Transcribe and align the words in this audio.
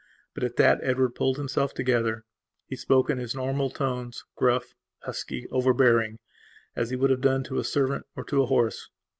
But, 0.33 0.43
at 0.43 0.55
that 0.55 0.79
Edward 0.81 1.13
pulled 1.13 1.37
himself 1.37 1.75
together. 1.75 2.23
He 2.65 2.75
spoke 2.75 3.11
in 3.11 3.19
his 3.19 3.35
normal 3.35 3.69
tones; 3.69 4.23
gruff, 4.35 4.73
husky, 5.03 5.45
overbearing, 5.51 6.17
as 6.75 6.89
he 6.89 6.95
would 6.95 7.11
have 7.11 7.21
done 7.21 7.43
to 7.43 7.59
a 7.59 7.63
servant 7.63 8.07
or 8.15 8.23
to 8.23 8.41
a 8.41 8.47
horse. 8.47 8.89